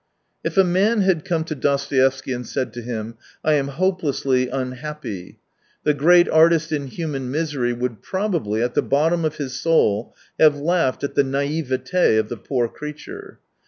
If 0.43 0.57
a 0.57 0.63
man 0.63 1.01
had 1.01 1.23
come 1.25 1.43
to 1.43 1.53
Dostoevsky 1.53 2.33
and 2.33 2.47
said 2.47 2.73
to 2.73 2.81
him," 2.81 3.17
I 3.45 3.53
am 3.53 3.67
hopelessly 3.67 4.49
unhappy," 4.49 5.37
the 5.83 5.93
great 5.93 6.27
artist 6.27 6.71
in 6.71 6.87
human 6.87 7.29
misery 7.29 7.71
would 7.73 8.01
probably, 8.01 8.63
at 8.63 8.73
the 8.73 8.81
bottom 8.81 9.23
of 9.25 9.35
his 9.35 9.59
soul, 9.59 10.15
have 10.39 10.55
laughed 10.57 11.03
at 11.03 11.13
the 11.13 11.23
naivete 11.23 12.17
of 12.17 12.29
the 12.29 12.37
poor 12.37 12.67
creature. 12.67 13.37